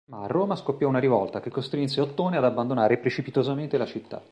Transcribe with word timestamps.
Ma 0.05 0.23
a 0.23 0.25
Roma 0.25 0.55
scoppiò 0.55 0.87
una 0.87 0.97
rivolta, 0.97 1.41
che 1.41 1.51
costrinse 1.51 2.01
Ottone 2.01 2.35
ad 2.37 2.43
abbandonare 2.43 2.97
precipitosamente 2.97 3.77
la 3.77 3.85
città. 3.85 4.19